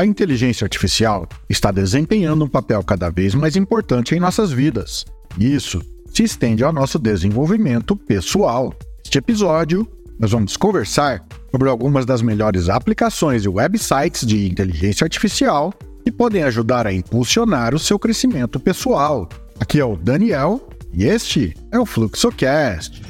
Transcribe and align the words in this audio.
A 0.00 0.06
inteligência 0.06 0.64
artificial 0.64 1.28
está 1.46 1.70
desempenhando 1.70 2.46
um 2.46 2.48
papel 2.48 2.82
cada 2.82 3.10
vez 3.10 3.34
mais 3.34 3.54
importante 3.54 4.14
em 4.14 4.18
nossas 4.18 4.50
vidas. 4.50 5.04
E 5.36 5.54
isso 5.54 5.82
se 6.10 6.22
estende 6.22 6.64
ao 6.64 6.72
nosso 6.72 6.98
desenvolvimento 6.98 7.94
pessoal. 7.94 8.72
Neste 9.04 9.18
episódio, 9.18 9.86
nós 10.18 10.30
vamos 10.30 10.56
conversar 10.56 11.22
sobre 11.50 11.68
algumas 11.68 12.06
das 12.06 12.22
melhores 12.22 12.70
aplicações 12.70 13.44
e 13.44 13.48
websites 13.50 14.26
de 14.26 14.48
inteligência 14.48 15.04
artificial 15.04 15.70
que 16.02 16.10
podem 16.10 16.44
ajudar 16.44 16.86
a 16.86 16.92
impulsionar 16.94 17.74
o 17.74 17.78
seu 17.78 17.98
crescimento 17.98 18.58
pessoal. 18.58 19.28
Aqui 19.60 19.80
é 19.80 19.84
o 19.84 19.96
Daniel 19.96 20.66
e 20.94 21.04
este 21.04 21.54
é 21.70 21.78
o 21.78 21.84
FluxoCast. 21.84 23.02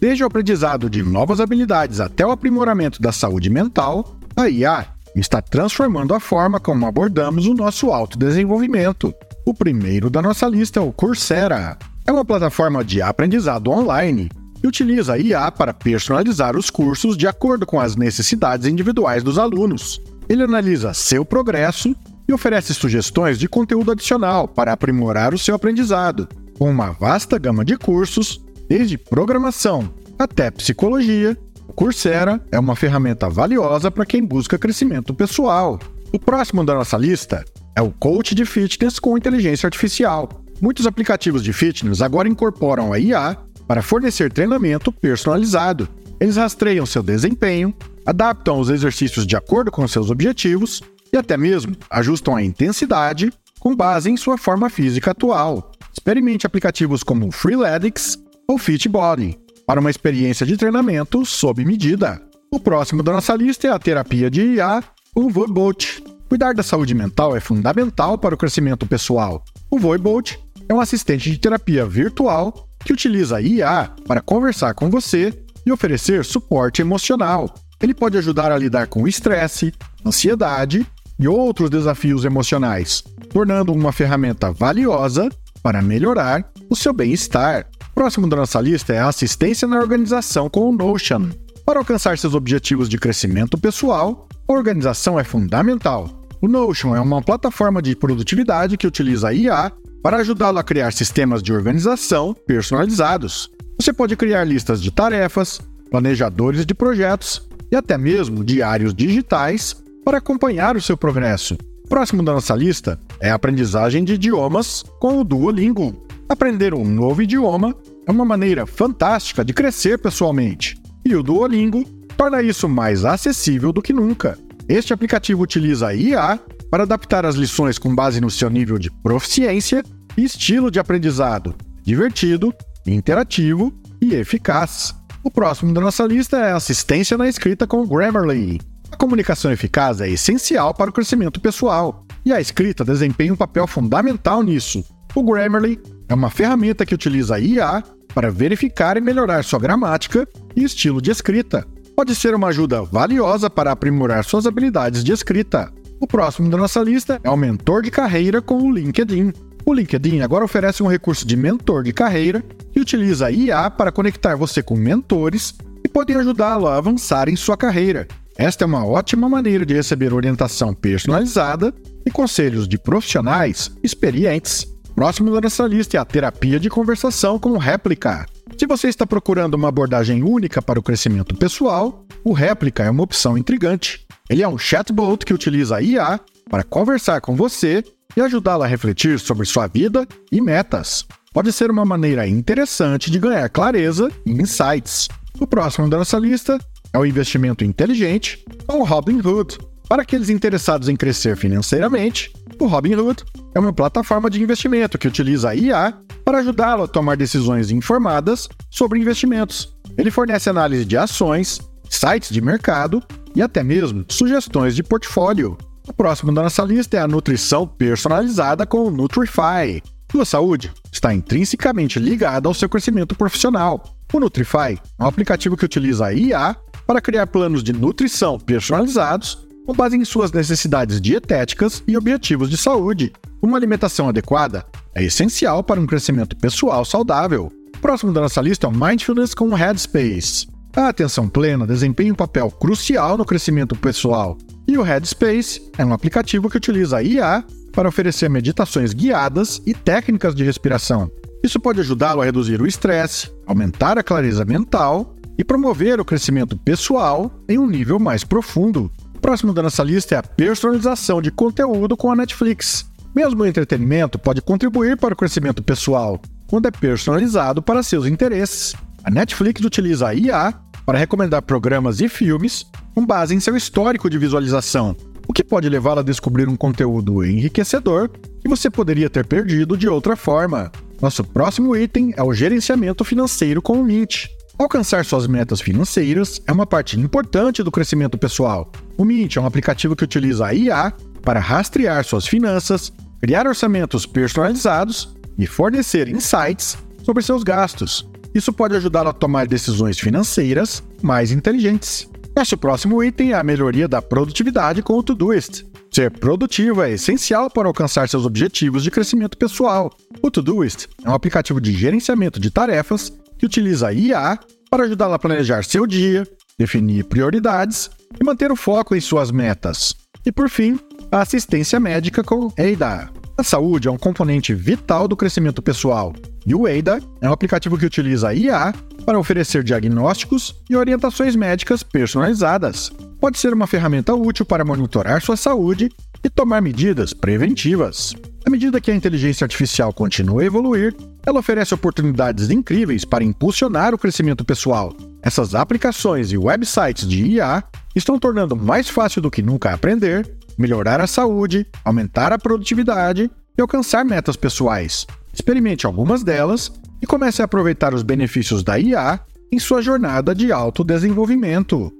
Desde 0.00 0.24
o 0.24 0.26
aprendizado 0.26 0.88
de 0.88 1.02
novas 1.02 1.40
habilidades 1.40 2.00
até 2.00 2.24
o 2.24 2.30
aprimoramento 2.30 3.02
da 3.02 3.12
saúde 3.12 3.50
mental, 3.50 4.16
a 4.34 4.48
IA 4.48 4.86
está 5.14 5.42
transformando 5.42 6.14
a 6.14 6.20
forma 6.20 6.58
como 6.58 6.86
abordamos 6.86 7.46
o 7.46 7.52
nosso 7.52 7.90
autodesenvolvimento. 7.90 9.12
O 9.44 9.52
primeiro 9.52 10.08
da 10.08 10.22
nossa 10.22 10.48
lista 10.48 10.80
é 10.80 10.82
o 10.82 10.90
Coursera. 10.90 11.76
É 12.06 12.10
uma 12.10 12.24
plataforma 12.24 12.82
de 12.82 13.02
aprendizado 13.02 13.70
online 13.70 14.30
e 14.62 14.66
utiliza 14.66 15.12
a 15.12 15.18
IA 15.18 15.50
para 15.50 15.74
personalizar 15.74 16.56
os 16.56 16.70
cursos 16.70 17.14
de 17.14 17.26
acordo 17.26 17.66
com 17.66 17.78
as 17.78 17.94
necessidades 17.94 18.66
individuais 18.66 19.22
dos 19.22 19.36
alunos. 19.36 20.00
Ele 20.30 20.42
analisa 20.42 20.94
seu 20.94 21.26
progresso 21.26 21.94
e 22.26 22.32
oferece 22.32 22.72
sugestões 22.72 23.38
de 23.38 23.46
conteúdo 23.46 23.92
adicional 23.92 24.48
para 24.48 24.72
aprimorar 24.72 25.34
o 25.34 25.38
seu 25.38 25.54
aprendizado, 25.54 26.26
com 26.58 26.70
uma 26.70 26.90
vasta 26.90 27.38
gama 27.38 27.66
de 27.66 27.76
cursos 27.76 28.40
Desde 28.70 28.96
programação 28.96 29.92
até 30.16 30.48
psicologia, 30.48 31.36
o 31.66 31.72
Coursera 31.72 32.40
é 32.52 32.58
uma 32.58 32.76
ferramenta 32.76 33.28
valiosa 33.28 33.90
para 33.90 34.06
quem 34.06 34.24
busca 34.24 34.56
crescimento 34.56 35.12
pessoal. 35.12 35.76
O 36.12 36.20
próximo 36.20 36.64
da 36.64 36.72
nossa 36.72 36.96
lista 36.96 37.44
é 37.74 37.82
o 37.82 37.90
Coach 37.90 38.32
de 38.32 38.44
Fitness 38.44 39.00
com 39.00 39.18
inteligência 39.18 39.66
artificial. 39.66 40.28
Muitos 40.60 40.86
aplicativos 40.86 41.42
de 41.42 41.52
fitness 41.52 42.00
agora 42.00 42.28
incorporam 42.28 42.92
a 42.92 42.98
IA 43.00 43.36
para 43.66 43.82
fornecer 43.82 44.32
treinamento 44.32 44.92
personalizado. 44.92 45.88
Eles 46.20 46.36
rastreiam 46.36 46.86
seu 46.86 47.02
desempenho, 47.02 47.74
adaptam 48.06 48.60
os 48.60 48.70
exercícios 48.70 49.26
de 49.26 49.34
acordo 49.34 49.72
com 49.72 49.88
seus 49.88 50.10
objetivos 50.10 50.80
e 51.12 51.16
até 51.16 51.36
mesmo 51.36 51.74
ajustam 51.90 52.36
a 52.36 52.42
intensidade 52.44 53.32
com 53.58 53.74
base 53.74 54.08
em 54.08 54.16
sua 54.16 54.38
forma 54.38 54.70
física 54.70 55.10
atual. 55.10 55.72
Experimente 55.92 56.46
aplicativos 56.46 57.02
como 57.02 57.32
Freeletics 57.32 58.16
ou 58.50 58.58
Fit 58.58 58.88
Body, 58.88 59.38
para 59.64 59.78
uma 59.78 59.90
experiência 59.90 60.44
de 60.44 60.56
treinamento 60.56 61.24
sob 61.24 61.64
medida. 61.64 62.20
O 62.50 62.58
próximo 62.58 63.00
da 63.00 63.12
nossa 63.12 63.32
lista 63.36 63.68
é 63.68 63.70
a 63.70 63.78
terapia 63.78 64.28
de 64.28 64.54
IA, 64.54 64.82
o 65.14 65.30
Voibot. 65.30 66.02
Cuidar 66.28 66.52
da 66.52 66.62
saúde 66.64 66.92
mental 66.92 67.36
é 67.36 67.38
fundamental 67.38 68.18
para 68.18 68.34
o 68.34 68.38
crescimento 68.38 68.84
pessoal. 68.86 69.44
O 69.70 69.78
Voibot 69.78 70.36
é 70.68 70.74
um 70.74 70.80
assistente 70.80 71.30
de 71.30 71.38
terapia 71.38 71.86
virtual 71.86 72.68
que 72.84 72.92
utiliza 72.92 73.40
IA 73.40 73.88
para 74.04 74.20
conversar 74.20 74.74
com 74.74 74.90
você 74.90 75.32
e 75.64 75.70
oferecer 75.70 76.24
suporte 76.24 76.82
emocional. 76.82 77.54
Ele 77.80 77.94
pode 77.94 78.18
ajudar 78.18 78.50
a 78.50 78.58
lidar 78.58 78.88
com 78.88 79.06
estresse, 79.06 79.72
ansiedade 80.04 80.84
e 81.20 81.28
outros 81.28 81.70
desafios 81.70 82.24
emocionais, 82.24 83.04
tornando 83.32 83.72
uma 83.72 83.92
ferramenta 83.92 84.50
valiosa 84.50 85.28
para 85.62 85.80
melhorar 85.80 86.50
o 86.68 86.74
seu 86.74 86.92
bem-estar. 86.92 87.69
Próximo 88.00 88.26
da 88.26 88.34
nossa 88.34 88.58
lista 88.58 88.94
é 88.94 88.98
a 88.98 89.08
assistência 89.08 89.68
na 89.68 89.78
organização 89.78 90.48
com 90.48 90.70
o 90.70 90.72
Notion. 90.72 91.28
Para 91.66 91.80
alcançar 91.80 92.16
seus 92.16 92.32
objetivos 92.32 92.88
de 92.88 92.96
crescimento 92.96 93.58
pessoal, 93.58 94.26
a 94.48 94.52
organização 94.54 95.20
é 95.20 95.22
fundamental. 95.22 96.08
O 96.40 96.48
Notion 96.48 96.96
é 96.96 97.00
uma 97.00 97.20
plataforma 97.20 97.82
de 97.82 97.94
produtividade 97.94 98.78
que 98.78 98.86
utiliza 98.86 99.28
a 99.28 99.34
IA 99.34 99.70
para 100.02 100.16
ajudá-lo 100.16 100.58
a 100.58 100.64
criar 100.64 100.94
sistemas 100.94 101.42
de 101.42 101.52
organização 101.52 102.34
personalizados. 102.46 103.50
Você 103.78 103.92
pode 103.92 104.16
criar 104.16 104.44
listas 104.44 104.80
de 104.80 104.90
tarefas, 104.90 105.60
planejadores 105.90 106.64
de 106.64 106.72
projetos 106.72 107.46
e 107.70 107.76
até 107.76 107.98
mesmo 107.98 108.42
diários 108.42 108.94
digitais 108.94 109.76
para 110.02 110.16
acompanhar 110.16 110.74
o 110.74 110.80
seu 110.80 110.96
progresso. 110.96 111.54
Próximo 111.86 112.22
da 112.22 112.32
nossa 112.32 112.54
lista 112.54 112.98
é 113.20 113.30
a 113.30 113.34
aprendizagem 113.34 114.02
de 114.04 114.14
idiomas 114.14 114.84
com 114.98 115.20
o 115.20 115.24
Duolingo. 115.24 116.06
Aprender 116.30 116.72
um 116.72 116.84
novo 116.84 117.22
idioma 117.22 117.74
é 118.06 118.10
uma 118.10 118.24
maneira 118.24 118.66
fantástica 118.66 119.44
de 119.44 119.52
crescer 119.52 119.98
pessoalmente, 119.98 120.80
e 121.04 121.14
o 121.14 121.22
Duolingo 121.22 121.84
torna 122.16 122.42
isso 122.42 122.68
mais 122.68 123.04
acessível 123.04 123.72
do 123.72 123.82
que 123.82 123.92
nunca. 123.92 124.38
Este 124.68 124.92
aplicativo 124.92 125.42
utiliza 125.42 125.88
a 125.88 125.94
IA 125.94 126.38
para 126.70 126.84
adaptar 126.84 127.26
as 127.26 127.34
lições 127.34 127.78
com 127.78 127.94
base 127.94 128.20
no 128.20 128.30
seu 128.30 128.48
nível 128.48 128.78
de 128.78 128.90
proficiência 128.90 129.82
e 130.16 130.24
estilo 130.24 130.70
de 130.70 130.78
aprendizado, 130.78 131.54
divertido, 131.82 132.54
interativo 132.86 133.72
e 134.00 134.14
eficaz. 134.14 134.94
O 135.22 135.30
próximo 135.30 135.74
da 135.74 135.80
nossa 135.80 136.04
lista 136.04 136.38
é 136.38 136.52
assistência 136.52 137.18
na 137.18 137.28
escrita 137.28 137.66
com 137.66 137.86
Grammarly. 137.86 138.60
A 138.90 138.96
comunicação 138.96 139.50
eficaz 139.50 140.00
é 140.00 140.08
essencial 140.08 140.72
para 140.72 140.90
o 140.90 140.92
crescimento 140.92 141.40
pessoal, 141.40 142.04
e 142.24 142.32
a 142.32 142.40
escrita 142.40 142.84
desempenha 142.84 143.32
um 143.32 143.36
papel 143.36 143.66
fundamental 143.66 144.42
nisso. 144.42 144.84
O 145.14 145.22
Grammarly 145.22 145.80
é 146.10 146.14
uma 146.14 146.28
ferramenta 146.28 146.84
que 146.84 146.94
utiliza 146.94 147.36
a 147.36 147.40
IA 147.40 147.84
para 148.12 148.32
verificar 148.32 148.96
e 148.96 149.00
melhorar 149.00 149.44
sua 149.44 149.60
gramática 149.60 150.28
e 150.56 150.64
estilo 150.64 151.00
de 151.00 151.12
escrita. 151.12 151.64
Pode 151.94 152.16
ser 152.16 152.34
uma 152.34 152.48
ajuda 152.48 152.82
valiosa 152.82 153.48
para 153.48 153.70
aprimorar 153.70 154.24
suas 154.24 154.44
habilidades 154.44 155.04
de 155.04 155.12
escrita. 155.12 155.72
O 156.00 156.08
próximo 156.08 156.50
da 156.50 156.56
nossa 156.56 156.80
lista 156.82 157.20
é 157.22 157.30
o 157.30 157.36
mentor 157.36 157.82
de 157.82 157.92
carreira 157.92 158.42
com 158.42 158.58
o 158.60 158.72
LinkedIn. 158.72 159.32
O 159.64 159.72
LinkedIn 159.72 160.20
agora 160.20 160.44
oferece 160.44 160.82
um 160.82 160.88
recurso 160.88 161.24
de 161.24 161.36
mentor 161.36 161.84
de 161.84 161.92
carreira 161.92 162.42
que 162.72 162.80
utiliza 162.80 163.26
a 163.26 163.30
IA 163.30 163.70
para 163.70 163.92
conectar 163.92 164.34
você 164.34 164.64
com 164.64 164.74
mentores 164.74 165.54
e 165.84 165.88
poder 165.88 166.16
ajudá-lo 166.16 166.66
a 166.66 166.76
avançar 166.76 167.28
em 167.28 167.36
sua 167.36 167.56
carreira. 167.56 168.08
Esta 168.36 168.64
é 168.64 168.66
uma 168.66 168.84
ótima 168.84 169.28
maneira 169.28 169.64
de 169.64 169.74
receber 169.74 170.12
orientação 170.12 170.74
personalizada 170.74 171.72
e 172.04 172.10
conselhos 172.10 172.66
de 172.66 172.78
profissionais 172.78 173.70
experientes. 173.82 174.69
Próximo 174.94 175.32
da 175.32 175.40
nossa 175.40 175.66
lista 175.66 175.96
é 175.96 176.00
a 176.00 176.04
terapia 176.04 176.60
de 176.60 176.68
conversação 176.68 177.38
com 177.38 177.56
réplica. 177.56 178.26
Se 178.56 178.66
você 178.66 178.88
está 178.88 179.06
procurando 179.06 179.54
uma 179.54 179.68
abordagem 179.68 180.22
única 180.22 180.60
para 180.60 180.78
o 180.78 180.82
crescimento 180.82 181.34
pessoal, 181.34 182.04
o 182.22 182.32
réplica 182.32 182.82
é 182.82 182.90
uma 182.90 183.02
opção 183.02 183.38
intrigante. 183.38 184.06
Ele 184.28 184.42
é 184.42 184.48
um 184.48 184.58
chatbot 184.58 185.24
que 185.24 185.34
utiliza 185.34 185.76
a 185.76 185.82
IA 185.82 186.20
para 186.48 186.62
conversar 186.62 187.20
com 187.20 187.34
você 187.34 187.82
e 188.16 188.20
ajudá-lo 188.20 188.62
a 188.62 188.66
refletir 188.66 189.18
sobre 189.18 189.46
sua 189.46 189.66
vida 189.66 190.06
e 190.30 190.40
metas. 190.40 191.06
Pode 191.32 191.52
ser 191.52 191.70
uma 191.70 191.84
maneira 191.84 192.26
interessante 192.26 193.10
de 193.10 193.18
ganhar 193.18 193.48
clareza 193.48 194.10
e 194.26 194.32
insights. 194.32 195.08
O 195.38 195.46
próximo 195.46 195.88
da 195.88 195.98
nossa 195.98 196.18
lista 196.18 196.58
é 196.92 196.98
o 196.98 197.06
investimento 197.06 197.64
inteligente 197.64 198.44
com 198.66 198.80
o 198.80 198.84
Robinhood. 198.84 199.58
Para 199.88 200.02
aqueles 200.02 200.28
interessados 200.28 200.88
em 200.88 200.96
crescer 200.96 201.36
financeiramente, 201.36 202.32
o 202.60 202.66
Robinhood 202.66 203.24
é 203.54 203.58
uma 203.58 203.72
plataforma 203.72 204.28
de 204.28 204.42
investimento 204.42 204.98
que 204.98 205.08
utiliza 205.08 205.48
a 205.48 205.54
IA 205.54 205.94
para 206.24 206.38
ajudá-lo 206.38 206.82
a 206.84 206.88
tomar 206.88 207.16
decisões 207.16 207.70
informadas 207.70 208.48
sobre 208.70 209.00
investimentos. 209.00 209.74
Ele 209.96 210.10
fornece 210.10 210.50
análise 210.50 210.84
de 210.84 210.96
ações, 210.96 211.60
sites 211.88 212.28
de 212.30 212.40
mercado 212.40 213.02
e 213.34 213.40
até 213.40 213.64
mesmo 213.64 214.04
sugestões 214.08 214.76
de 214.76 214.82
portfólio. 214.82 215.56
O 215.88 215.92
próximo 215.92 216.32
da 216.32 216.42
nossa 216.42 216.62
lista 216.62 216.98
é 216.98 217.00
a 217.00 217.08
nutrição 217.08 217.66
personalizada 217.66 218.66
com 218.66 218.86
o 218.86 218.90
Nutrify. 218.90 219.82
Sua 220.12 220.24
saúde 220.24 220.70
está 220.92 221.14
intrinsecamente 221.14 221.98
ligada 221.98 222.46
ao 222.46 222.54
seu 222.54 222.68
crescimento 222.68 223.16
profissional. 223.16 223.82
O 224.12 224.20
Nutrify 224.20 224.78
é 224.98 225.02
um 225.02 225.06
aplicativo 225.06 225.56
que 225.56 225.64
utiliza 225.64 226.06
a 226.06 226.12
IA 226.12 226.54
para 226.86 227.00
criar 227.00 227.26
planos 227.26 227.62
de 227.62 227.72
nutrição 227.72 228.38
personalizados 228.38 229.49
com 229.70 229.74
base 229.76 229.96
em 229.96 230.04
suas 230.04 230.32
necessidades 230.32 231.00
dietéticas 231.00 231.80
e 231.86 231.96
objetivos 231.96 232.50
de 232.50 232.56
saúde. 232.56 233.12
Uma 233.40 233.56
alimentação 233.56 234.08
adequada 234.08 234.66
é 234.96 235.04
essencial 235.04 235.62
para 235.62 235.80
um 235.80 235.86
crescimento 235.86 236.36
pessoal 236.36 236.84
saudável. 236.84 237.52
Próximo 237.80 238.12
da 238.12 238.20
nossa 238.20 238.40
lista 238.40 238.66
é 238.66 238.68
o 238.68 238.72
Mindfulness 238.72 239.32
com 239.32 239.54
Headspace. 239.54 240.48
A 240.74 240.88
atenção 240.88 241.28
plena 241.28 241.68
desempenha 241.68 242.12
um 242.12 242.16
papel 242.16 242.50
crucial 242.50 243.16
no 243.16 243.24
crescimento 243.24 243.76
pessoal, 243.76 244.36
e 244.66 244.76
o 244.76 244.82
Headspace 244.82 245.70
é 245.78 245.84
um 245.84 245.92
aplicativo 245.92 246.50
que 246.50 246.56
utiliza 246.56 246.96
a 246.96 247.02
IA 247.04 247.44
para 247.70 247.88
oferecer 247.88 248.28
meditações 248.28 248.92
guiadas 248.92 249.62
e 249.64 249.72
técnicas 249.72 250.34
de 250.34 250.42
respiração. 250.42 251.08
Isso 251.44 251.60
pode 251.60 251.78
ajudá-lo 251.78 252.20
a 252.22 252.24
reduzir 252.24 252.60
o 252.60 252.66
estresse, 252.66 253.30
aumentar 253.46 253.98
a 253.98 254.02
clareza 254.02 254.44
mental 254.44 255.14
e 255.38 255.44
promover 255.44 256.00
o 256.00 256.04
crescimento 256.04 256.58
pessoal 256.58 257.30
em 257.48 257.56
um 257.56 257.68
nível 257.68 258.00
mais 258.00 258.24
profundo. 258.24 258.90
Próximo 259.20 259.52
da 259.52 259.62
nossa 259.62 259.82
lista 259.82 260.14
é 260.14 260.18
a 260.18 260.22
personalização 260.22 261.20
de 261.20 261.30
conteúdo 261.30 261.96
com 261.96 262.10
a 262.10 262.16
Netflix. 262.16 262.90
Mesmo 263.14 263.42
o 263.42 263.46
entretenimento 263.46 264.18
pode 264.18 264.40
contribuir 264.40 264.96
para 264.96 265.12
o 265.14 265.16
crescimento 265.16 265.62
pessoal, 265.62 266.20
quando 266.46 266.66
é 266.66 266.70
personalizado 266.70 267.60
para 267.60 267.82
seus 267.82 268.06
interesses. 268.06 268.74
A 269.04 269.10
Netflix 269.10 269.62
utiliza 269.64 270.08
a 270.08 270.14
IA 270.14 270.54
para 270.86 270.98
recomendar 270.98 271.42
programas 271.42 272.00
e 272.00 272.08
filmes 272.08 272.66
com 272.94 273.04
base 273.04 273.34
em 273.34 273.40
seu 273.40 273.56
histórico 273.56 274.08
de 274.08 274.18
visualização, 274.18 274.96
o 275.28 275.32
que 275.32 275.44
pode 275.44 275.68
levá-la 275.68 276.00
a 276.00 276.04
descobrir 276.04 276.48
um 276.48 276.56
conteúdo 276.56 277.24
enriquecedor 277.24 278.08
que 278.08 278.48
você 278.48 278.70
poderia 278.70 279.10
ter 279.10 279.26
perdido 279.26 279.76
de 279.76 279.88
outra 279.88 280.16
forma. 280.16 280.72
Nosso 281.00 281.22
próximo 281.22 281.76
item 281.76 282.12
é 282.16 282.22
o 282.22 282.32
gerenciamento 282.32 283.04
financeiro 283.04 283.60
com 283.62 283.80
o 283.80 283.84
Mint. 283.84 284.26
Alcançar 284.60 285.06
suas 285.06 285.26
metas 285.26 285.58
financeiras 285.58 286.38
é 286.46 286.52
uma 286.52 286.66
parte 286.66 287.00
importante 287.00 287.62
do 287.62 287.70
crescimento 287.70 288.18
pessoal. 288.18 288.70
O 288.94 289.06
Mint 289.06 289.36
é 289.36 289.40
um 289.40 289.46
aplicativo 289.46 289.96
que 289.96 290.04
utiliza 290.04 290.44
a 290.44 290.52
IA 290.52 290.92
para 291.22 291.40
rastrear 291.40 292.04
suas 292.04 292.26
finanças, 292.26 292.92
criar 293.22 293.46
orçamentos 293.46 294.04
personalizados 294.04 295.16
e 295.38 295.46
fornecer 295.46 296.08
insights 296.08 296.76
sobre 297.02 297.22
seus 297.22 297.42
gastos. 297.42 298.06
Isso 298.34 298.52
pode 298.52 298.76
ajudá-lo 298.76 299.08
a 299.08 299.14
tomar 299.14 299.46
decisões 299.46 299.98
financeiras 299.98 300.82
mais 301.00 301.32
inteligentes. 301.32 302.06
Nosso 302.36 302.58
próximo 302.58 303.02
item 303.02 303.32
é 303.32 303.36
a 303.36 303.42
melhoria 303.42 303.88
da 303.88 304.02
produtividade 304.02 304.82
com 304.82 304.92
o 304.92 305.02
Todoist. 305.02 305.64
Ser 305.90 306.10
produtivo 306.10 306.82
é 306.82 306.90
essencial 306.90 307.48
para 307.48 307.66
alcançar 307.66 308.10
seus 308.10 308.26
objetivos 308.26 308.84
de 308.84 308.90
crescimento 308.90 309.38
pessoal. 309.38 309.90
O 310.20 310.30
Todoist 310.30 310.86
é 311.02 311.08
um 311.08 311.14
aplicativo 311.14 311.62
de 311.62 311.72
gerenciamento 311.72 312.38
de 312.38 312.50
tarefas 312.50 313.10
que 313.40 313.46
utiliza 313.46 313.88
a 313.88 313.92
IA 313.92 314.38
para 314.70 314.84
ajudá-la 314.84 315.16
a 315.16 315.18
planejar 315.18 315.64
seu 315.64 315.86
dia, 315.86 316.28
definir 316.58 317.04
prioridades 317.04 317.90
e 318.20 318.22
manter 318.22 318.52
o 318.52 318.56
foco 318.56 318.94
em 318.94 319.00
suas 319.00 319.30
metas. 319.30 319.94
E 320.26 320.30
por 320.30 320.50
fim, 320.50 320.78
a 321.10 321.22
assistência 321.22 321.80
médica 321.80 322.22
com 322.22 322.52
EIDA. 322.58 323.08
A 323.38 323.42
saúde 323.42 323.88
é 323.88 323.90
um 323.90 323.96
componente 323.96 324.52
vital 324.52 325.08
do 325.08 325.16
crescimento 325.16 325.62
pessoal, 325.62 326.12
e 326.46 326.54
o 326.54 326.68
EIDA 326.68 327.00
é 327.22 327.30
um 327.30 327.32
aplicativo 327.32 327.78
que 327.78 327.86
utiliza 327.86 328.28
a 328.28 328.34
IA 328.34 328.74
para 329.06 329.18
oferecer 329.18 329.64
diagnósticos 329.64 330.54
e 330.68 330.76
orientações 330.76 331.34
médicas 331.34 331.82
personalizadas. 331.82 332.92
Pode 333.18 333.38
ser 333.38 333.54
uma 333.54 333.66
ferramenta 333.66 334.14
útil 334.14 334.44
para 334.44 334.66
monitorar 334.66 335.22
sua 335.22 335.38
saúde 335.38 335.88
e 336.22 336.28
tomar 336.28 336.60
medidas 336.60 337.14
preventivas. 337.14 338.14
À 338.46 338.50
medida 338.50 338.82
que 338.82 338.90
a 338.90 338.94
inteligência 338.94 339.46
artificial 339.46 339.94
continua 339.94 340.42
a 340.42 340.44
evoluir, 340.44 340.94
ela 341.24 341.40
oferece 341.40 341.74
oportunidades 341.74 342.50
incríveis 342.50 343.04
para 343.04 343.24
impulsionar 343.24 343.94
o 343.94 343.98
crescimento 343.98 344.44
pessoal. 344.44 344.94
Essas 345.22 345.54
aplicações 345.54 346.32
e 346.32 346.38
websites 346.38 347.06
de 347.06 347.24
IA 347.24 347.62
estão 347.94 348.18
tornando 348.18 348.56
mais 348.56 348.88
fácil 348.88 349.20
do 349.20 349.30
que 349.30 349.42
nunca 349.42 349.72
aprender 349.72 350.40
melhorar 350.60 351.00
a 351.00 351.06
saúde, 351.06 351.66
aumentar 351.82 352.34
a 352.34 352.38
produtividade 352.38 353.30
e 353.56 353.62
alcançar 353.62 354.04
metas 354.04 354.36
pessoais. 354.36 355.06
Experimente 355.32 355.86
algumas 355.86 356.22
delas 356.22 356.70
e 357.00 357.06
comece 357.06 357.40
a 357.40 357.46
aproveitar 357.46 357.94
os 357.94 358.02
benefícios 358.02 358.62
da 358.62 358.78
IA 358.78 359.20
em 359.50 359.58
sua 359.58 359.80
jornada 359.80 360.34
de 360.34 360.52
autodesenvolvimento. 360.52 361.90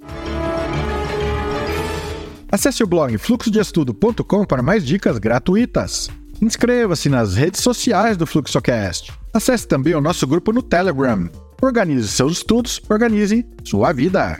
Acesse 2.53 2.83
o 2.83 2.87
blog 2.87 3.17
fluxodeestudo.com 3.17 4.45
para 4.45 4.63
mais 4.63 4.85
dicas 4.85 5.19
gratuitas. 5.19 6.11
Inscreva-se 6.41 7.09
nas 7.09 7.35
redes 7.35 7.61
sociais 7.61 8.17
do 8.17 8.27
Fluxocast. 8.27 9.13
Acesse 9.33 9.69
também 9.69 9.95
o 9.95 10.01
nosso 10.01 10.27
grupo 10.27 10.53
no 10.53 10.63
Telegram. 10.63 11.29
Organize 11.61 12.09
seus 12.09 12.39
estudos, 12.39 12.81
organize 12.89 13.47
sua 13.63 13.93
vida. 13.93 14.39